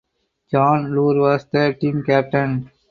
[0.49, 2.71] John Luhr was the team captain.